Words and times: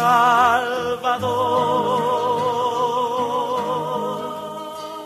Salvador, 0.00 1.28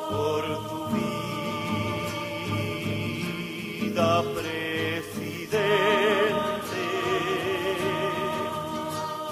por 0.08 0.44
tu 0.68 0.78
vida, 3.83 4.10
presidente, 4.36 5.65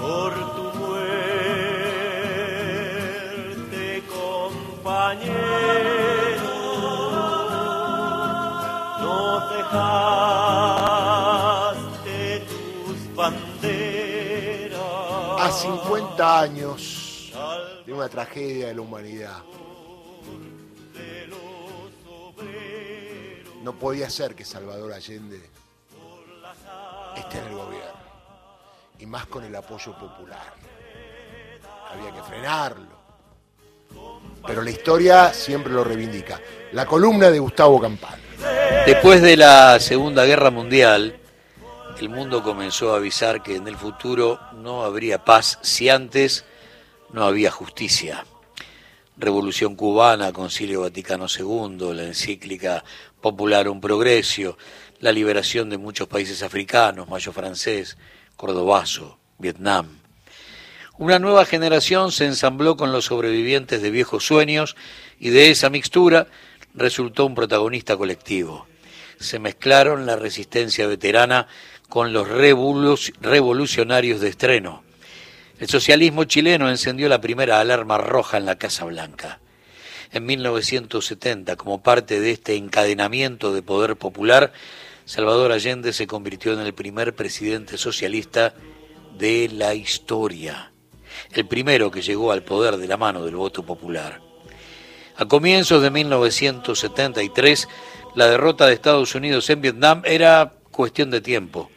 por 0.00 0.32
tu 0.56 0.64
muerte, 0.80 1.22
compañero. 4.18 5.51
50 15.52 16.40
años 16.40 17.32
de 17.84 17.92
una 17.92 18.08
tragedia 18.08 18.68
de 18.68 18.74
la 18.74 18.80
humanidad. 18.80 19.42
No 23.62 23.72
podía 23.74 24.10
ser 24.10 24.34
que 24.34 24.44
Salvador 24.44 24.92
Allende 24.92 25.40
esté 27.16 27.38
en 27.38 27.44
el 27.44 27.54
gobierno, 27.54 28.00
y 28.98 29.06
más 29.06 29.26
con 29.26 29.44
el 29.44 29.54
apoyo 29.54 29.96
popular. 29.96 30.54
Había 31.90 32.12
que 32.12 32.22
frenarlo. 32.22 33.02
Pero 34.46 34.62
la 34.62 34.70
historia 34.70 35.32
siempre 35.32 35.72
lo 35.72 35.84
reivindica. 35.84 36.40
La 36.72 36.86
columna 36.86 37.30
de 37.30 37.38
Gustavo 37.38 37.80
Campana. 37.80 38.18
Después 38.86 39.22
de 39.22 39.36
la 39.36 39.78
Segunda 39.78 40.24
Guerra 40.24 40.50
Mundial, 40.50 41.20
el 41.98 42.08
mundo 42.08 42.42
comenzó 42.42 42.92
a 42.92 42.96
avisar 42.96 43.42
que 43.42 43.56
en 43.56 43.68
el 43.68 43.76
futuro 43.76 44.40
no 44.54 44.82
habría 44.82 45.24
paz 45.24 45.58
si 45.62 45.88
antes 45.88 46.44
no 47.12 47.24
había 47.24 47.50
justicia. 47.50 48.24
Revolución 49.16 49.76
cubana, 49.76 50.32
Concilio 50.32 50.80
Vaticano 50.80 51.26
II, 51.28 51.94
la 51.94 52.04
encíclica 52.04 52.82
Popular 53.20 53.68
un 53.68 53.80
Progreso, 53.80 54.56
la 55.00 55.12
liberación 55.12 55.68
de 55.70 55.78
muchos 55.78 56.08
países 56.08 56.42
africanos, 56.42 57.08
Mayo 57.08 57.32
francés, 57.32 57.96
Cordobazo, 58.36 59.18
Vietnam. 59.38 59.98
Una 60.98 61.18
nueva 61.18 61.44
generación 61.44 62.10
se 62.12 62.26
ensambló 62.26 62.76
con 62.76 62.92
los 62.92 63.06
sobrevivientes 63.06 63.82
de 63.82 63.90
viejos 63.90 64.26
sueños 64.26 64.76
y 65.18 65.30
de 65.30 65.50
esa 65.50 65.70
mixtura 65.70 66.26
resultó 66.74 67.26
un 67.26 67.34
protagonista 67.34 67.96
colectivo. 67.96 68.66
Se 69.18 69.38
mezclaron 69.38 70.06
la 70.06 70.16
resistencia 70.16 70.86
veterana 70.86 71.46
con 71.92 72.14
los 72.14 72.26
revolucionarios 72.26 74.20
de 74.22 74.28
estreno. 74.30 74.82
El 75.58 75.68
socialismo 75.68 76.24
chileno 76.24 76.70
encendió 76.70 77.06
la 77.06 77.20
primera 77.20 77.60
alarma 77.60 77.98
roja 77.98 78.38
en 78.38 78.46
la 78.46 78.56
Casa 78.56 78.86
Blanca. 78.86 79.40
En 80.10 80.24
1970, 80.24 81.56
como 81.56 81.82
parte 81.82 82.18
de 82.18 82.30
este 82.30 82.56
encadenamiento 82.56 83.52
de 83.52 83.60
poder 83.60 83.96
popular, 83.96 84.54
Salvador 85.04 85.52
Allende 85.52 85.92
se 85.92 86.06
convirtió 86.06 86.54
en 86.54 86.60
el 86.60 86.72
primer 86.72 87.14
presidente 87.14 87.76
socialista 87.76 88.54
de 89.18 89.50
la 89.52 89.74
historia, 89.74 90.72
el 91.32 91.46
primero 91.46 91.90
que 91.90 92.00
llegó 92.00 92.32
al 92.32 92.42
poder 92.42 92.78
de 92.78 92.88
la 92.88 92.96
mano 92.96 93.22
del 93.22 93.36
voto 93.36 93.66
popular. 93.66 94.22
A 95.16 95.26
comienzos 95.26 95.82
de 95.82 95.90
1973, 95.90 97.68
la 98.14 98.28
derrota 98.28 98.66
de 98.66 98.72
Estados 98.72 99.14
Unidos 99.14 99.50
en 99.50 99.60
Vietnam 99.60 100.00
era 100.06 100.54
cuestión 100.70 101.10
de 101.10 101.20
tiempo. 101.20 101.68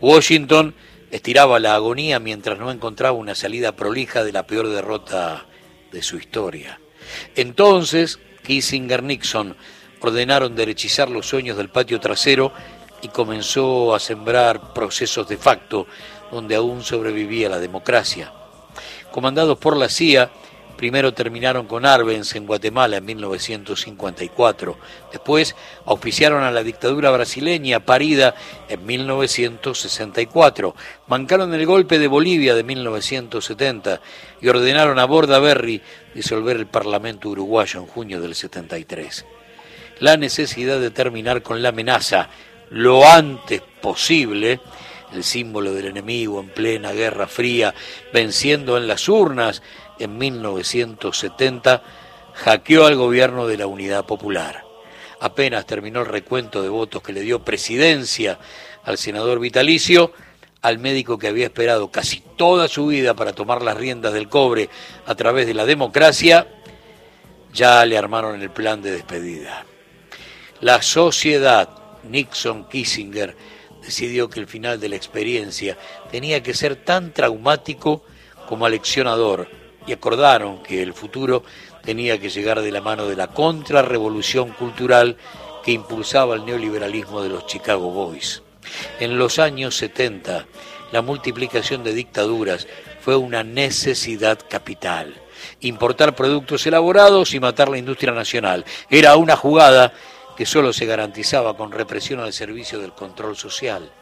Washington 0.00 0.74
estiraba 1.10 1.58
la 1.58 1.74
agonía 1.74 2.18
mientras 2.18 2.58
no 2.58 2.70
encontraba 2.70 3.16
una 3.16 3.34
salida 3.34 3.76
prolija 3.76 4.24
de 4.24 4.32
la 4.32 4.46
peor 4.46 4.68
derrota 4.68 5.46
de 5.92 6.02
su 6.02 6.16
historia. 6.16 6.80
Entonces, 7.34 8.18
Kissinger-Nixon 8.46 9.56
ordenaron 10.00 10.54
derechizar 10.54 11.10
los 11.10 11.26
sueños 11.26 11.56
del 11.56 11.68
patio 11.68 12.00
trasero 12.00 12.52
y 13.02 13.08
comenzó 13.08 13.94
a 13.94 14.00
sembrar 14.00 14.72
procesos 14.72 15.28
de 15.28 15.36
facto 15.36 15.86
donde 16.30 16.54
aún 16.54 16.82
sobrevivía 16.82 17.48
la 17.48 17.58
democracia. 17.58 18.32
Comandados 19.10 19.58
por 19.58 19.76
la 19.76 19.88
CIA, 19.88 20.30
Primero 20.80 21.12
terminaron 21.12 21.66
con 21.66 21.84
Arbenz 21.84 22.34
en 22.36 22.46
Guatemala 22.46 22.96
en 22.96 23.04
1954. 23.04 24.78
Después 25.12 25.54
auspiciaron 25.84 26.42
a 26.42 26.50
la 26.50 26.62
dictadura 26.62 27.10
brasileña 27.10 27.80
parida 27.80 28.34
en 28.66 28.86
1964. 28.86 30.74
Mancaron 31.06 31.52
el 31.52 31.66
golpe 31.66 31.98
de 31.98 32.06
Bolivia 32.06 32.54
de 32.54 32.64
1970 32.64 34.00
y 34.40 34.48
ordenaron 34.48 34.98
a 34.98 35.04
Bordaberry 35.04 35.82
disolver 36.14 36.56
el 36.56 36.66
Parlamento 36.66 37.28
uruguayo 37.28 37.80
en 37.80 37.86
junio 37.86 38.18
del 38.18 38.34
73. 38.34 39.26
La 39.98 40.16
necesidad 40.16 40.80
de 40.80 40.90
terminar 40.90 41.42
con 41.42 41.62
la 41.62 41.68
amenaza 41.68 42.30
lo 42.70 43.06
antes 43.06 43.60
posible 43.82 44.60
el 45.12 45.24
símbolo 45.24 45.72
del 45.72 45.86
enemigo 45.86 46.40
en 46.40 46.48
plena 46.48 46.92
Guerra 46.92 47.26
Fría, 47.26 47.74
venciendo 48.12 48.76
en 48.76 48.86
las 48.86 49.08
urnas 49.08 49.62
en 49.98 50.16
1970, 50.18 51.82
hackeó 52.34 52.86
al 52.86 52.96
gobierno 52.96 53.46
de 53.46 53.58
la 53.58 53.66
Unidad 53.66 54.04
Popular. 54.06 54.64
Apenas 55.20 55.66
terminó 55.66 56.00
el 56.00 56.06
recuento 56.06 56.62
de 56.62 56.68
votos 56.68 57.02
que 57.02 57.12
le 57.12 57.20
dio 57.20 57.44
presidencia 57.44 58.38
al 58.84 58.96
senador 58.96 59.40
vitalicio, 59.40 60.12
al 60.62 60.78
médico 60.78 61.18
que 61.18 61.28
había 61.28 61.46
esperado 61.46 61.90
casi 61.90 62.22
toda 62.36 62.68
su 62.68 62.86
vida 62.86 63.14
para 63.14 63.32
tomar 63.32 63.62
las 63.62 63.76
riendas 63.76 64.12
del 64.12 64.28
cobre 64.28 64.68
a 65.06 65.14
través 65.14 65.46
de 65.46 65.54
la 65.54 65.66
democracia, 65.66 66.46
ya 67.52 67.84
le 67.84 67.98
armaron 67.98 68.40
el 68.40 68.50
plan 68.50 68.80
de 68.80 68.92
despedida. 68.92 69.64
La 70.60 70.82
sociedad 70.82 71.68
Nixon-Kissinger 72.08 73.34
decidió 73.90 74.30
que 74.30 74.38
el 74.38 74.46
final 74.46 74.78
de 74.78 74.88
la 74.88 74.94
experiencia 74.94 75.76
tenía 76.12 76.44
que 76.44 76.54
ser 76.54 76.76
tan 76.76 77.12
traumático 77.12 78.04
como 78.48 78.64
aleccionador 78.64 79.48
y 79.84 79.92
acordaron 79.92 80.62
que 80.62 80.80
el 80.80 80.94
futuro 80.94 81.42
tenía 81.82 82.20
que 82.20 82.30
llegar 82.30 82.60
de 82.60 82.70
la 82.70 82.80
mano 82.80 83.06
de 83.06 83.16
la 83.16 83.26
contrarrevolución 83.26 84.50
cultural 84.50 85.16
que 85.64 85.72
impulsaba 85.72 86.36
el 86.36 86.44
neoliberalismo 86.46 87.20
de 87.20 87.30
los 87.30 87.48
Chicago 87.48 87.90
Boys. 87.90 88.44
En 89.00 89.18
los 89.18 89.40
años 89.40 89.76
70, 89.76 90.46
la 90.92 91.02
multiplicación 91.02 91.82
de 91.82 91.92
dictaduras 91.92 92.68
fue 93.00 93.16
una 93.16 93.42
necesidad 93.42 94.38
capital. 94.48 95.16
Importar 95.62 96.14
productos 96.14 96.64
elaborados 96.64 97.34
y 97.34 97.40
matar 97.40 97.68
la 97.68 97.78
industria 97.78 98.12
nacional 98.12 98.64
era 98.88 99.16
una 99.16 99.34
jugada 99.34 99.92
que 100.40 100.46
solo 100.46 100.72
se 100.72 100.86
garantizaba 100.86 101.54
con 101.54 101.70
represión 101.70 102.18
al 102.20 102.32
servicio 102.32 102.78
del 102.78 102.94
control 102.94 103.36
social. 103.36 103.92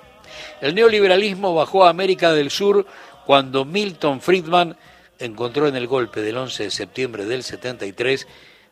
El 0.60 0.76
neoliberalismo 0.76 1.53
bajó 1.53 1.84
a 1.84 1.91
América 1.91 2.32
del 2.32 2.53
Sur 2.53 2.87
cuando 3.26 3.65
Milton 3.65 4.21
Friedman 4.21 4.77
encontró 5.19 5.66
en 5.66 5.75
el 5.75 5.88
golpe 5.88 6.21
del 6.22 6.37
11 6.37 6.62
de 6.62 6.71
septiembre 6.71 7.25
del 7.25 7.43
73 7.43 8.28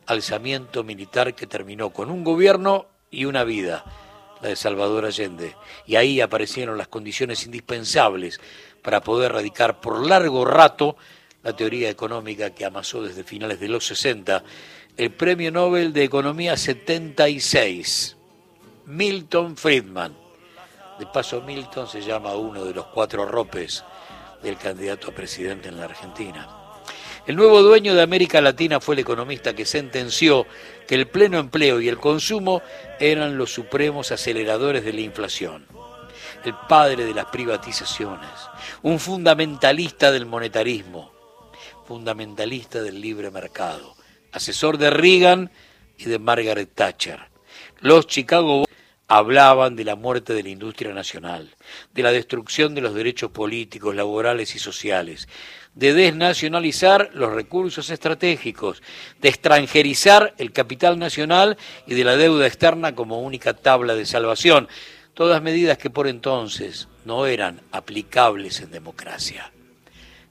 alzamiento 0.07 0.85
militar 0.85 1.35
que 1.35 1.49
terminó 1.49 1.91
con 1.91 2.09
un 2.09 2.23
gobierno 2.23 2.87
y 3.11 3.25
una 3.25 3.43
vida, 3.43 3.85
la 4.43 4.51
de 4.51 4.55
Salvador 4.55 5.05
Allende. 5.05 5.57
Y 5.87 5.97
ahí 5.97 6.21
aparecieron 6.21 6.79
las 6.79 6.87
condiciones 6.87 7.47
indispensables 7.47 8.41
para 8.81 9.01
poder 9.01 9.33
radicar 9.33 9.81
por 9.81 10.07
largo 10.07 10.45
rato 10.45 10.97
la 11.43 11.57
teoría 11.57 11.91
económica 11.91 12.51
que 12.51 12.65
amasó 12.65 13.03
desde 13.03 13.25
finales 13.25 13.59
de 13.59 13.67
los 13.67 13.85
60 13.87 14.45
el 14.97 15.11
Premio 15.13 15.53
Nobel 15.53 15.93
de 15.93 16.05
Economía 16.05 16.57
76, 16.57 18.17
Milton 18.87 19.55
Friedman. 19.55 20.17
De 20.99 21.05
paso, 21.05 21.43
Milton 21.43 21.87
se 21.87 22.01
llama 22.01 22.35
uno 22.35 22.65
de 22.65 22.73
los 22.73 22.87
cuatro 22.87 23.27
ropes 23.27 23.85
del 24.43 24.57
candidato 24.57 25.11
a 25.11 25.15
presidente 25.15 25.69
en 25.69 25.77
la 25.77 25.85
Argentina. 25.85 26.49
El 27.27 27.37
nuevo 27.37 27.61
dueño 27.61 27.95
de 27.95 28.01
América 28.01 28.41
Latina 28.41 28.81
fue 28.81 28.95
el 28.95 29.01
economista 29.01 29.55
que 29.55 29.67
sentenció 29.67 30.47
que 30.89 30.95
el 30.95 31.09
pleno 31.09 31.39
empleo 31.39 31.79
y 31.79 31.89
el 31.89 31.99
consumo 31.99 32.63
eran 32.99 33.37
los 33.37 33.53
supremos 33.53 34.13
aceleradores 34.13 34.83
de 34.83 34.95
la 34.95 35.01
inflación. 35.03 35.67
El 36.43 36.55
padre 36.69 37.05
de 37.05 37.13
las 37.13 37.27
privatizaciones, 37.27 38.31
un 38.83 38.99
fundamentalista 38.99 40.11
del 40.11 40.25
monetarismo, 40.25 41.13
fundamentalista 41.85 42.81
del 42.81 43.01
libre 43.01 43.31
mercado, 43.31 43.96
asesor 44.37 44.77
de 44.77 44.91
Reagan 44.91 45.51
y 45.97 46.05
de 46.05 46.19
Margaret 46.19 46.71
Thatcher. 46.75 47.21
Los 47.81 48.07
Chicago 48.07 48.67
hablaban 49.09 49.77
de 49.77 49.85
la 49.85 49.97
muerte 49.97 50.35
de 50.35 50.43
la 50.43 50.51
industria 50.51 50.93
nacional, 50.93 51.55
de 51.95 52.03
la 52.03 52.13
destrucción 52.13 52.75
de 52.75 52.83
los 52.83 52.95
derechos 52.95 53.31
políticos, 53.31 53.95
laborales 53.95 54.55
y 54.55 54.59
sociales, 54.59 55.27
de 55.75 55.95
desnacionalizar 55.95 57.11
los 57.15 57.33
recursos 57.33 57.89
estratégicos, 57.89 58.83
de 59.23 59.31
extranjerizar 59.31 60.35
el 60.37 60.53
capital 60.53 60.99
nacional 60.99 61.57
y 61.87 61.95
de 61.95 62.05
la 62.05 62.17
deuda 62.17 62.47
externa 62.47 62.95
como 62.95 63.21
única 63.21 63.55
tabla 63.55 63.95
de 63.95 64.05
salvación, 64.05 64.69
todas 65.15 65.41
medidas 65.41 65.79
que 65.79 65.89
por 65.89 66.09
entonces 66.09 66.89
no 67.07 67.25
eran 67.25 67.63
aplicables 67.73 68.61
en 68.61 68.71
democracia. 68.71 69.51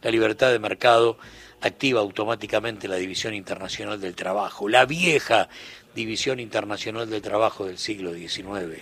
La 0.04 0.12
libertad 0.12 0.52
de 0.52 0.60
mercado 0.60 1.18
activa 1.62 2.02
automáticamente 2.02 2.88
la 2.88 2.96
División 2.96 3.34
Internacional 3.34 4.00
del 4.00 4.16
Trabajo, 4.16 4.70
la 4.70 4.86
vieja 4.86 5.50
División 5.96 6.40
Internacional 6.40 7.10
del 7.10 7.22
Trabajo 7.22 7.66
del 7.66 7.78
siglo 7.78 8.14
XIX. 8.14 8.82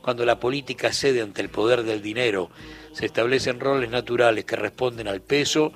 Cuando 0.00 0.24
la 0.24 0.40
política 0.40 0.92
cede 0.92 1.20
ante 1.20 1.42
el 1.42 1.50
poder 1.50 1.82
del 1.82 2.00
dinero, 2.00 2.50
se 2.92 3.06
establecen 3.06 3.60
roles 3.60 3.90
naturales 3.90 4.44
que 4.44 4.56
responden 4.56 5.08
al 5.08 5.20
peso 5.20 5.72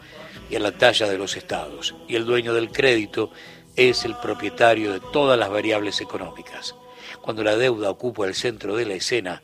y 0.48 0.56
a 0.56 0.60
la 0.60 0.72
talla 0.72 1.08
de 1.08 1.18
los 1.18 1.36
estados, 1.36 1.94
y 2.08 2.16
el 2.16 2.24
dueño 2.24 2.54
del 2.54 2.70
crédito 2.70 3.30
es 3.76 4.04
el 4.04 4.16
propietario 4.16 4.92
de 4.92 5.00
todas 5.12 5.38
las 5.38 5.50
variables 5.50 6.00
económicas. 6.00 6.74
Cuando 7.20 7.44
la 7.44 7.56
deuda 7.56 7.90
ocupa 7.90 8.26
el 8.26 8.34
centro 8.34 8.74
de 8.74 8.86
la 8.86 8.94
escena, 8.94 9.42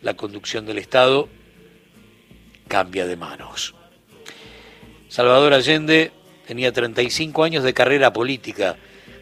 la 0.00 0.14
conducción 0.14 0.66
del 0.66 0.78
Estado 0.78 1.28
cambia 2.68 3.06
de 3.06 3.16
manos. 3.16 3.74
Salvador 5.08 5.54
Allende 5.54 6.12
tenía 6.46 6.72
35 6.72 7.44
años 7.44 7.64
de 7.64 7.74
carrera 7.74 8.12
política 8.12 8.76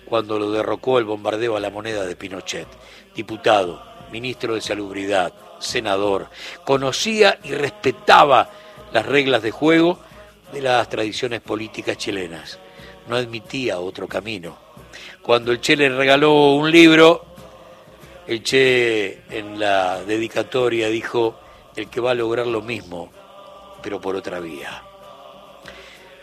cuando 0.06 0.38
lo 0.38 0.50
derrocó 0.50 0.98
el 0.98 1.04
bombardeo 1.04 1.56
a 1.56 1.60
la 1.60 1.70
moneda 1.70 2.04
de 2.04 2.16
Pinochet. 2.16 2.69
Diputado, 3.14 3.82
ministro 4.10 4.54
de 4.54 4.60
Salubridad, 4.60 5.32
senador, 5.58 6.28
conocía 6.64 7.38
y 7.44 7.52
respetaba 7.52 8.50
las 8.92 9.06
reglas 9.06 9.42
de 9.42 9.50
juego 9.50 9.98
de 10.52 10.60
las 10.60 10.88
tradiciones 10.88 11.40
políticas 11.40 11.96
chilenas. 11.96 12.58
No 13.08 13.16
admitía 13.16 13.80
otro 13.80 14.06
camino. 14.06 14.58
Cuando 15.22 15.52
el 15.52 15.60
Che 15.60 15.76
le 15.76 15.88
regaló 15.88 16.54
un 16.54 16.70
libro, 16.70 17.25
el 18.26 18.42
Che 18.42 19.22
en 19.30 19.58
la 19.58 20.02
dedicatoria 20.02 20.88
dijo, 20.88 21.38
el 21.75 21.88
que 21.88 22.00
va 22.00 22.10
a 22.10 22.14
lograr 22.14 22.46
lo 22.46 22.60
mismo, 22.60 23.10
pero 23.82 24.00
por 24.00 24.14
otra 24.14 24.40
vía. 24.40 24.82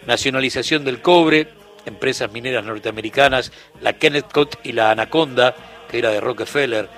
Nacionalización 0.10 0.84
del 0.84 1.04
cobre, 1.04 1.50
empresas 1.86 2.32
mineras 2.32 2.66
norteamericanas, 2.66 3.52
la 3.80 3.94
Kennecott 3.94 4.56
y 4.64 4.72
la 4.72 4.90
Anaconda, 4.90 5.56
que 5.88 6.00
era 6.00 6.10
de 6.10 6.20
Rockefeller, 6.20 6.90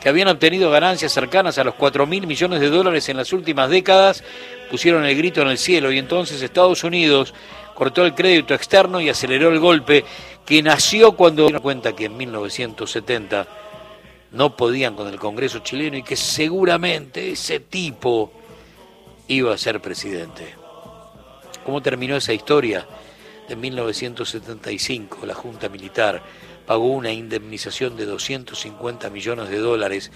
que 0.00 0.08
habían 0.08 0.28
obtenido 0.28 0.70
ganancias 0.70 1.12
cercanas 1.12 1.58
a 1.58 1.64
los 1.64 1.74
4 1.74 2.06
mil 2.06 2.26
millones 2.26 2.60
de 2.60 2.70
dólares 2.70 3.06
en 3.10 3.18
las 3.18 3.34
últimas 3.34 3.68
décadas, 3.68 4.24
pusieron 4.70 5.04
el 5.04 5.14
grito 5.14 5.42
en 5.42 5.48
el 5.48 5.58
cielo 5.58 5.92
y 5.92 5.98
entonces 5.98 6.40
Estados 6.40 6.82
Unidos 6.84 7.34
cortó 7.74 8.06
el 8.06 8.14
crédito 8.14 8.54
externo 8.54 8.98
y 8.98 9.10
aceleró 9.10 9.50
el 9.50 9.58
golpe 9.58 10.02
que 10.46 10.62
nació 10.62 11.12
cuando 11.12 11.42
dieron 11.42 11.60
cuenta 11.60 11.94
que 11.94 12.06
en 12.06 12.16
1970 12.16 13.46
no 14.32 14.56
podían 14.56 14.94
con 14.94 15.08
el 15.08 15.18
Congreso 15.18 15.58
chileno 15.58 15.98
y 15.98 16.02
que 16.02 16.16
seguramente 16.16 17.30
ese 17.30 17.60
tipo 17.60 18.32
iba 19.28 19.52
a 19.52 19.58
ser 19.58 19.82
presidente. 19.82 20.63
¿Cómo 21.64 21.82
terminó 21.82 22.16
esa 22.16 22.32
historia? 22.32 22.86
En 23.48 23.60
1975 23.60 25.26
la 25.26 25.34
Junta 25.34 25.68
Militar 25.68 26.22
pagó 26.66 26.88
una 26.88 27.12
indemnización 27.12 27.96
de 27.96 28.06
250 28.06 29.10
millones 29.10 29.48
de 29.48 29.58
dólares 29.58 30.12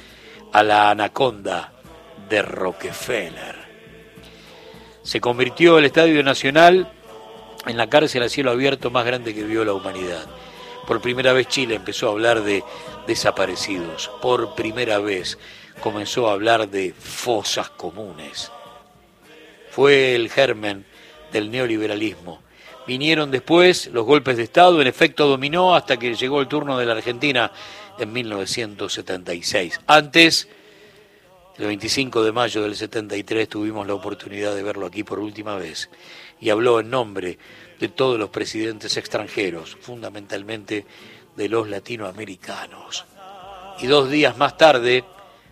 a 0.52 0.62
la 0.62 0.90
anaconda 0.90 1.72
de 2.28 2.42
Rockefeller. 2.42 3.56
Se 5.02 5.20
convirtió 5.20 5.78
el 5.78 5.86
Estadio 5.86 6.22
Nacional 6.22 6.92
en 7.66 7.76
la 7.76 7.88
cárcel 7.88 8.22
a 8.22 8.28
cielo 8.28 8.50
abierto 8.50 8.90
más 8.90 9.04
grande 9.04 9.34
que 9.34 9.44
vio 9.44 9.64
la 9.64 9.72
humanidad. 9.72 10.26
Por 10.86 11.00
primera 11.00 11.32
vez 11.32 11.48
Chile 11.48 11.74
empezó 11.74 12.08
a 12.08 12.12
hablar 12.12 12.42
de 12.42 12.62
desaparecidos. 13.06 14.10
Por 14.22 14.54
primera 14.54 14.98
vez 14.98 15.38
comenzó 15.80 16.28
a 16.28 16.32
hablar 16.32 16.68
de 16.68 16.92
fosas 16.92 17.70
comunes. 17.70 18.50
Fue 19.70 20.14
el 20.14 20.30
germen 20.30 20.86
del 21.32 21.50
neoliberalismo 21.50 22.40
Vinieron 22.88 23.30
después 23.30 23.88
los 23.88 24.06
golpes 24.06 24.38
de 24.38 24.44
Estado, 24.44 24.80
en 24.80 24.86
efecto 24.86 25.28
dominó 25.28 25.74
hasta 25.74 25.98
que 25.98 26.14
llegó 26.14 26.40
el 26.40 26.48
turno 26.48 26.78
de 26.78 26.86
la 26.86 26.94
Argentina 26.94 27.52
en 27.98 28.10
1976. 28.10 29.78
Antes, 29.86 30.48
el 31.58 31.66
25 31.66 32.24
de 32.24 32.32
mayo 32.32 32.62
del 32.62 32.74
73, 32.74 33.46
tuvimos 33.46 33.86
la 33.86 33.92
oportunidad 33.92 34.54
de 34.54 34.62
verlo 34.62 34.86
aquí 34.86 35.04
por 35.04 35.18
última 35.18 35.56
vez 35.56 35.90
y 36.40 36.48
habló 36.48 36.80
en 36.80 36.88
nombre 36.88 37.38
de 37.78 37.88
todos 37.88 38.18
los 38.18 38.30
presidentes 38.30 38.96
extranjeros, 38.96 39.76
fundamentalmente 39.82 40.86
de 41.36 41.48
los 41.50 41.68
latinoamericanos. 41.68 43.04
Y 43.80 43.86
dos 43.86 44.08
días 44.08 44.38
más 44.38 44.56
tarde, 44.56 45.04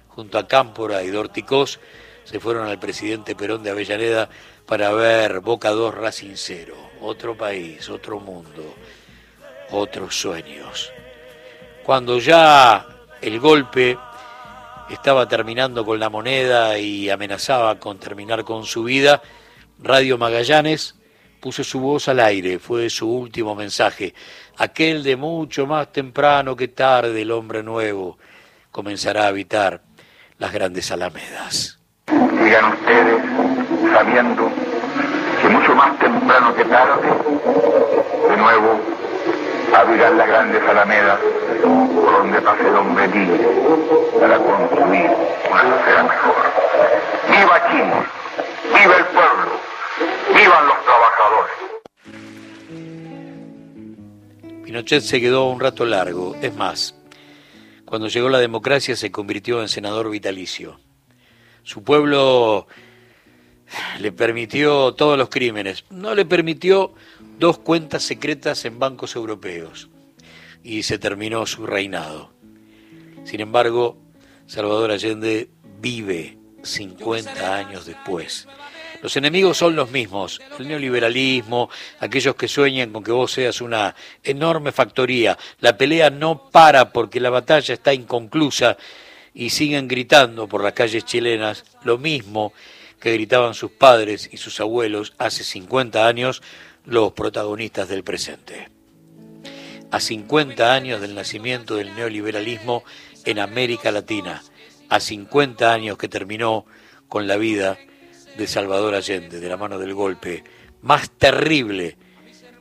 junto 0.08 0.38
a 0.38 0.48
Cámpora 0.48 1.02
y 1.02 1.08
Dorticós, 1.08 1.80
se 2.24 2.40
fueron 2.40 2.66
al 2.66 2.78
presidente 2.78 3.36
Perón 3.36 3.62
de 3.62 3.70
Avellaneda 3.70 4.30
para 4.66 4.92
ver 4.92 5.40
Boca 5.40 5.70
2 5.70 5.94
Racing 5.94 6.34
0 6.34 6.86
otro 7.00 7.36
país, 7.36 7.88
otro 7.88 8.20
mundo, 8.20 8.74
otros 9.70 10.18
sueños. 10.18 10.92
Cuando 11.84 12.18
ya 12.18 12.86
el 13.20 13.38
golpe 13.38 13.98
estaba 14.90 15.28
terminando 15.28 15.84
con 15.84 15.98
la 15.98 16.08
moneda 16.08 16.78
y 16.78 17.10
amenazaba 17.10 17.78
con 17.78 17.98
terminar 17.98 18.44
con 18.44 18.64
su 18.64 18.84
vida, 18.84 19.22
Radio 19.78 20.18
Magallanes 20.18 20.96
puso 21.40 21.62
su 21.62 21.80
voz 21.80 22.08
al 22.08 22.20
aire, 22.20 22.58
fue 22.58 22.90
su 22.90 23.08
último 23.08 23.54
mensaje, 23.54 24.14
aquel 24.56 25.02
de 25.02 25.16
mucho 25.16 25.66
más 25.66 25.92
temprano 25.92 26.56
que 26.56 26.68
tarde 26.68 27.22
el 27.22 27.30
hombre 27.30 27.62
nuevo 27.62 28.18
comenzará 28.70 29.24
a 29.24 29.28
habitar 29.28 29.82
las 30.38 30.52
grandes 30.52 30.90
alamedas. 30.90 31.78
Ustedes, 32.08 33.22
sabiendo 33.92 34.50
mucho 35.50 35.74
más 35.74 35.98
temprano 35.98 36.54
que 36.54 36.64
tarde, 36.64 37.08
de 38.28 38.36
nuevo 38.36 38.80
abrirán 39.74 40.18
las 40.18 40.28
grandes 40.28 40.62
alamedas 40.62 41.18
por 41.62 42.12
donde 42.18 42.40
pase 42.40 42.68
hombre 42.68 43.06
libre 43.08 43.46
para 44.20 44.38
construir 44.38 45.10
una 45.50 45.62
sociedad 45.62 46.02
mejor. 46.02 46.34
¡Viva 47.30 47.70
Chile! 47.70 47.94
¡Viva 48.68 48.96
el 48.96 49.04
pueblo! 49.06 49.60
¡Vivan 50.34 50.66
los 50.66 50.76
trabajadores! 50.84 51.52
Pinochet 54.64 55.02
se 55.02 55.20
quedó 55.20 55.48
un 55.48 55.60
rato 55.60 55.84
largo, 55.84 56.34
es 56.40 56.54
más, 56.54 56.94
cuando 57.84 58.08
llegó 58.08 58.28
la 58.28 58.38
democracia 58.38 58.96
se 58.96 59.12
convirtió 59.12 59.60
en 59.62 59.68
senador 59.68 60.10
vitalicio. 60.10 60.80
Su 61.62 61.82
pueblo 61.84 62.66
le 64.00 64.12
permitió 64.12 64.94
todos 64.94 65.18
los 65.18 65.28
crímenes, 65.28 65.84
no 65.90 66.14
le 66.14 66.24
permitió 66.24 66.94
dos 67.38 67.58
cuentas 67.58 68.02
secretas 68.02 68.64
en 68.64 68.78
bancos 68.78 69.16
europeos 69.16 69.88
y 70.62 70.82
se 70.82 70.98
terminó 70.98 71.46
su 71.46 71.66
reinado. 71.66 72.32
Sin 73.24 73.40
embargo, 73.40 73.98
Salvador 74.46 74.92
Allende 74.92 75.48
vive 75.80 76.38
50 76.62 77.56
años 77.56 77.86
después. 77.86 78.48
Los 79.02 79.16
enemigos 79.16 79.58
son 79.58 79.76
los 79.76 79.90
mismos, 79.90 80.40
el 80.58 80.68
neoliberalismo, 80.68 81.68
aquellos 82.00 82.34
que 82.34 82.48
sueñan 82.48 82.92
con 82.92 83.04
que 83.04 83.12
vos 83.12 83.32
seas 83.32 83.60
una 83.60 83.94
enorme 84.22 84.72
factoría. 84.72 85.36
La 85.60 85.76
pelea 85.76 86.10
no 86.10 86.50
para 86.50 86.92
porque 86.92 87.20
la 87.20 87.30
batalla 87.30 87.74
está 87.74 87.92
inconclusa 87.92 88.76
y 89.34 89.50
siguen 89.50 89.86
gritando 89.86 90.48
por 90.48 90.62
las 90.62 90.72
calles 90.72 91.04
chilenas 91.04 91.64
lo 91.84 91.98
mismo 91.98 92.52
que 93.06 93.12
gritaban 93.12 93.54
sus 93.54 93.70
padres 93.70 94.28
y 94.32 94.36
sus 94.36 94.58
abuelos 94.58 95.14
hace 95.16 95.44
50 95.44 96.08
años 96.08 96.42
los 96.84 97.12
protagonistas 97.12 97.88
del 97.88 98.02
presente. 98.02 98.68
A 99.92 100.00
50 100.00 100.74
años 100.74 101.00
del 101.00 101.14
nacimiento 101.14 101.76
del 101.76 101.94
neoliberalismo 101.94 102.82
en 103.24 103.38
América 103.38 103.92
Latina, 103.92 104.42
a 104.88 104.98
50 104.98 105.72
años 105.72 105.98
que 105.98 106.08
terminó 106.08 106.66
con 107.06 107.28
la 107.28 107.36
vida 107.36 107.78
de 108.36 108.48
Salvador 108.48 108.96
Allende, 108.96 109.38
de 109.38 109.48
la 109.48 109.56
mano 109.56 109.78
del 109.78 109.94
golpe 109.94 110.42
más 110.82 111.08
terrible 111.08 111.96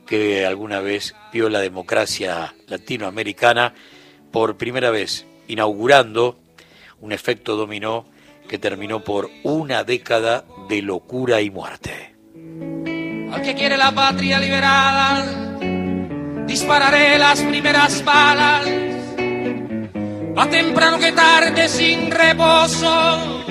que 0.06 0.46
alguna 0.46 0.78
vez 0.78 1.16
vio 1.32 1.48
la 1.48 1.58
democracia 1.58 2.54
latinoamericana, 2.68 3.74
por 4.30 4.56
primera 4.56 4.90
vez 4.90 5.26
inaugurando 5.48 6.38
un 7.00 7.10
efecto 7.10 7.56
dominó 7.56 8.06
que 8.46 8.58
terminó 8.58 9.02
por 9.02 9.30
una 9.42 9.84
década 9.84 10.44
de 10.68 10.82
locura 10.82 11.40
y 11.40 11.50
muerte. 11.50 12.14
Al 13.32 13.42
que 13.42 13.54
quiere 13.54 13.76
la 13.76 13.92
patria 13.92 14.38
liberada, 14.38 15.24
dispararé 16.46 17.18
las 17.18 17.40
primeras 17.42 18.04
balas. 18.04 18.66
Más 20.34 20.50
temprano 20.50 20.98
que 20.98 21.12
tarde, 21.12 21.68
sin 21.68 22.10
reposo, 22.10 23.44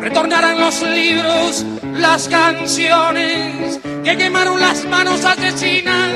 retornarán 0.00 0.60
los 0.60 0.82
libros, 0.82 1.66
las 1.94 2.28
canciones 2.28 3.80
que 4.04 4.16
quemaron 4.16 4.60
las 4.60 4.84
manos 4.84 5.24
asesinas. 5.24 6.12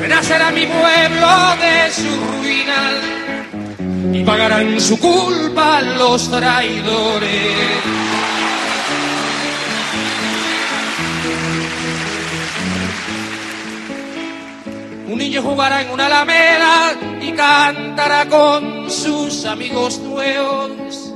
Renacerá 0.00 0.50
mi 0.50 0.66
pueblo 0.66 1.56
de 1.60 1.90
su 1.90 2.08
ruina 2.40 3.16
y 3.22 3.25
y 4.12 4.24
pagarán 4.24 4.80
su 4.80 4.98
culpa 4.98 5.82
los 5.82 6.30
traidores. 6.30 7.76
Un 15.08 15.18
niño 15.18 15.42
jugará 15.42 15.82
en 15.82 15.90
una 15.90 16.06
alameda 16.06 16.92
y 17.20 17.32
cantará 17.32 18.26
con 18.28 18.90
sus 18.90 19.44
amigos 19.44 19.98
nuevos. 19.98 21.12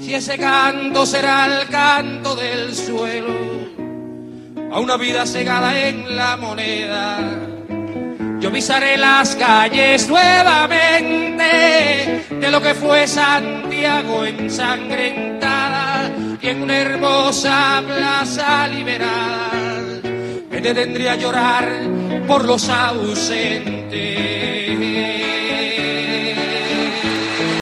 Y 0.00 0.14
ese 0.14 0.36
canto 0.36 1.06
será 1.06 1.46
el 1.46 1.68
canto 1.68 2.34
del 2.36 2.74
suelo, 2.74 3.34
a 4.70 4.80
una 4.80 4.96
vida 4.96 5.24
cegada 5.24 5.88
en 5.88 6.16
la 6.16 6.36
moneda 6.36 7.51
yo 8.52 8.56
pisaré 8.56 8.98
las 8.98 9.34
calles 9.34 10.06
nuevamente 10.10 11.46
de 12.28 12.50
lo 12.50 12.60
que 12.60 12.74
fue 12.74 13.06
Santiago 13.08 14.26
ensangrentada 14.26 16.10
y 16.38 16.48
en 16.48 16.62
una 16.62 16.76
hermosa 16.76 17.82
plaza 17.86 18.68
liberada 18.68 19.52
me 20.50 20.60
detendría 20.60 21.12
a 21.12 21.16
llorar 21.16 21.66
por 22.28 22.44
los 22.44 22.68
ausentes. 22.68 24.51